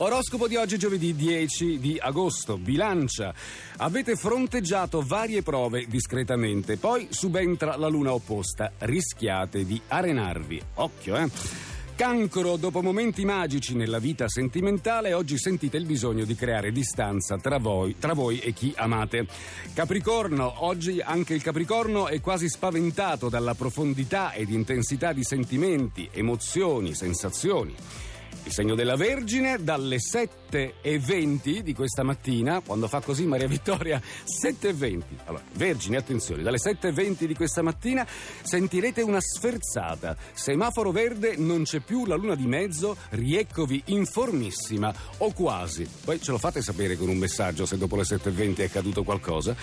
Oroscopo 0.00 0.46
di 0.46 0.54
oggi 0.54 0.78
giovedì 0.78 1.12
10 1.16 1.80
di 1.80 1.98
agosto. 2.00 2.56
Bilancia. 2.56 3.34
Avete 3.78 4.14
fronteggiato 4.14 5.02
varie 5.02 5.42
prove 5.42 5.86
discretamente, 5.88 6.76
poi 6.76 7.08
subentra 7.10 7.76
la 7.76 7.88
luna 7.88 8.12
opposta. 8.12 8.70
Rischiate 8.78 9.64
di 9.64 9.80
arenarvi. 9.88 10.62
Occhio, 10.74 11.16
eh. 11.16 11.28
Cancro, 11.96 12.54
dopo 12.54 12.80
momenti 12.80 13.24
magici 13.24 13.74
nella 13.74 13.98
vita 13.98 14.28
sentimentale, 14.28 15.14
oggi 15.14 15.36
sentite 15.36 15.78
il 15.78 15.84
bisogno 15.84 16.24
di 16.24 16.36
creare 16.36 16.70
distanza 16.70 17.36
tra 17.36 17.58
voi, 17.58 17.96
tra 17.98 18.12
voi, 18.12 18.38
e 18.38 18.52
chi 18.52 18.72
amate. 18.76 19.26
Capricorno, 19.74 20.64
oggi 20.64 21.00
anche 21.00 21.34
il 21.34 21.42
Capricorno 21.42 22.06
è 22.06 22.20
quasi 22.20 22.48
spaventato 22.48 23.28
dalla 23.28 23.54
profondità 23.54 24.32
ed 24.32 24.50
intensità 24.50 25.12
di 25.12 25.24
sentimenti, 25.24 26.08
emozioni, 26.12 26.94
sensazioni. 26.94 27.74
Il 28.48 28.54
segno 28.54 28.74
della 28.74 28.96
Vergine 28.96 29.62
dalle 29.62 29.98
7.20 29.98 31.58
di 31.58 31.74
questa 31.74 32.02
mattina, 32.02 32.62
quando 32.64 32.88
fa 32.88 33.02
così 33.02 33.26
Maria 33.26 33.46
Vittoria, 33.46 34.00
7.20. 34.00 35.02
Allora, 35.26 35.42
Vergine, 35.52 35.98
attenzione, 35.98 36.42
dalle 36.42 36.56
7.20 36.56 37.24
di 37.24 37.34
questa 37.34 37.60
mattina 37.60 38.06
sentirete 38.40 39.02
una 39.02 39.20
sferzata. 39.20 40.16
Semaforo 40.32 40.92
verde, 40.92 41.36
non 41.36 41.64
c'è 41.64 41.80
più 41.80 42.06
la 42.06 42.14
luna 42.14 42.34
di 42.34 42.46
mezzo, 42.46 42.96
rieccovi 43.10 43.82
informissima, 43.88 44.94
o 45.18 45.30
quasi. 45.34 45.86
Poi 46.02 46.18
ce 46.18 46.30
lo 46.30 46.38
fate 46.38 46.62
sapere 46.62 46.96
con 46.96 47.10
un 47.10 47.18
messaggio 47.18 47.66
se 47.66 47.76
dopo 47.76 47.96
le 47.96 48.04
7.20 48.04 48.56
è 48.56 48.64
accaduto 48.64 49.02
qualcosa. 49.02 49.54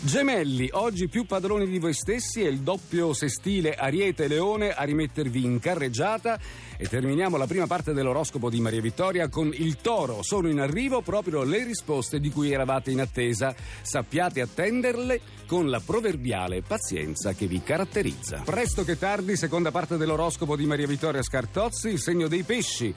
Gemelli, 0.00 0.70
oggi 0.72 1.06
più 1.06 1.26
padroni 1.26 1.66
di 1.66 1.78
voi 1.78 1.92
stessi 1.92 2.40
e 2.40 2.48
il 2.48 2.60
doppio 2.60 3.12
sestile 3.12 3.74
Ariete 3.74 4.24
e 4.24 4.28
Leone 4.28 4.72
a 4.72 4.84
rimettervi 4.84 5.44
in 5.44 5.58
carreggiata 5.58 6.40
e 6.78 6.88
terminiamo 6.88 7.36
la 7.36 7.46
prima 7.46 7.66
parte 7.66 7.92
dell'oroscopo 7.92 8.20
di 8.48 8.60
Maria 8.60 8.80
Vittoria 8.80 9.28
con 9.28 9.52
il 9.52 9.76
toro. 9.76 10.22
Sono 10.22 10.48
in 10.48 10.60
arrivo 10.60 11.00
proprio 11.02 11.42
le 11.42 11.64
risposte 11.64 12.20
di 12.20 12.30
cui 12.30 12.52
eravate 12.52 12.92
in 12.92 13.00
attesa. 13.00 13.54
Sappiate 13.82 14.40
attenderle 14.40 15.20
con 15.46 15.68
la 15.68 15.80
proverbiale 15.80 16.62
pazienza 16.62 17.32
che 17.32 17.46
vi 17.46 17.62
caratterizza. 17.62 18.42
Presto 18.44 18.84
che 18.84 18.96
tardi, 18.96 19.36
seconda 19.36 19.72
parte 19.72 19.96
dell'oroscopo 19.96 20.54
di 20.56 20.66
Maria 20.66 20.86
Vittoria 20.86 21.22
Scartozzi, 21.22 21.88
il 21.88 22.00
segno 22.00 22.28
dei 22.28 22.44
pesci. 22.44 22.94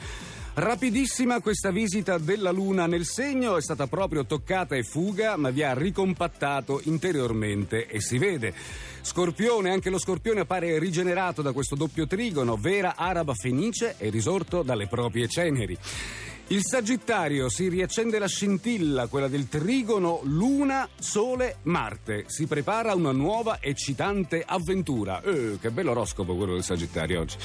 Rapidissima 0.57 1.41
questa 1.41 1.69
visita 1.69 2.17
della 2.17 2.49
Luna 2.49 2.87
nel 2.87 3.03
segno, 3.03 3.57
è 3.57 3.61
stata 3.61 3.87
proprio 3.87 4.25
toccata 4.25 4.77
e 4.77 4.83
fuga, 4.83 5.35
ma 5.35 5.49
vi 5.49 5.63
ha 5.63 5.73
ricompattato 5.73 6.79
interiormente 6.85 7.87
e 7.87 7.99
si 7.99 8.17
vede. 8.17 8.53
Scorpione, 9.01 9.69
anche 9.69 9.89
lo 9.89 9.99
scorpione 9.99 10.39
appare 10.39 10.79
rigenerato 10.79 11.41
da 11.41 11.51
questo 11.51 11.75
doppio 11.75 12.07
trigono, 12.07 12.55
vera 12.55 12.95
araba 12.95 13.33
fenice 13.33 13.95
e 13.97 14.09
risorto 14.09 14.63
dalle 14.63 14.87
proprie 14.87 15.27
ceneri. 15.27 15.77
Il 16.49 16.61
Sagittario 16.63 17.49
si 17.49 17.69
riaccende 17.69 18.19
la 18.19 18.27
scintilla, 18.27 19.07
quella 19.07 19.27
del 19.27 19.47
trigono 19.47 20.19
Luna, 20.25 20.87
Sole, 20.99 21.57
Marte. 21.63 22.25
Si 22.27 22.45
prepara 22.45 22.93
una 22.93 23.11
nuova 23.11 23.57
eccitante 23.59 24.43
avventura. 24.45 25.23
Eh, 25.23 25.57
che 25.59 25.71
bello 25.71 25.89
oroscopo 25.89 26.35
quello 26.35 26.53
del 26.53 26.63
Sagittario 26.63 27.21
oggi. 27.21 27.37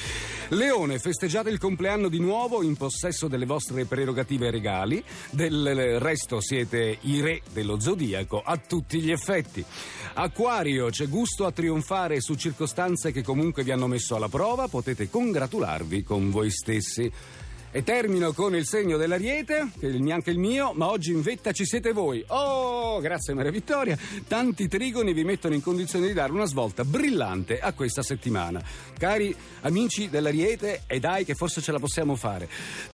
Leone, 0.49 0.99
festeggiate 0.99 1.49
il 1.49 1.57
compleanno 1.57 2.09
di 2.09 2.19
nuovo 2.19 2.61
in 2.61 2.77
possesso 2.77 3.27
delle 3.27 3.47
vostre 3.47 3.85
prerogative 3.85 4.51
regali. 4.51 5.03
Del 5.31 5.99
resto 5.99 6.39
siete 6.39 6.99
i 7.01 7.21
re 7.21 7.41
dello 7.51 7.79
zodiaco 7.79 8.39
a 8.45 8.55
tutti 8.57 9.01
gli 9.01 9.09
effetti. 9.09 9.65
Acquario, 10.13 10.91
c'è 10.91 11.09
gusto 11.09 11.47
a 11.47 11.51
trionfare 11.51 12.21
su 12.21 12.35
circostanze 12.35 13.11
che 13.11 13.23
comunque 13.23 13.63
vi 13.63 13.71
hanno 13.71 13.87
messo 13.87 14.15
alla 14.15 14.29
prova. 14.29 14.67
Potete 14.67 15.09
congratularvi 15.09 16.03
con 16.03 16.29
voi 16.29 16.51
stessi. 16.51 17.11
E 17.73 17.83
termino 17.83 18.33
con 18.33 18.53
il 18.53 18.65
segno 18.65 18.97
dell'ariete, 18.97 19.69
che 19.79 19.87
è 19.87 19.91
neanche 19.93 20.29
il 20.29 20.37
mio, 20.37 20.73
ma 20.73 20.89
oggi 20.89 21.11
in 21.11 21.21
vetta 21.21 21.53
ci 21.53 21.65
siete 21.65 21.93
voi. 21.93 22.21
Oh, 22.27 22.99
grazie 22.99 23.33
Maria 23.33 23.49
Vittoria. 23.49 23.97
Tanti 24.27 24.67
trigoni 24.67 25.13
vi 25.13 25.23
mettono 25.23 25.53
in 25.53 25.61
condizione 25.61 26.07
di 26.07 26.13
dare 26.13 26.33
una 26.33 26.43
svolta 26.43 26.83
brillante 26.83 27.61
a 27.61 27.71
questa 27.71 28.03
settimana. 28.03 28.61
Cari 28.97 29.33
amici 29.61 30.09
dell'ariete, 30.09 30.83
e 30.85 30.99
dai 30.99 31.23
che 31.23 31.33
forse 31.33 31.61
ce 31.61 31.71
la 31.71 31.79
possiamo 31.79 32.17
fare. 32.17 32.49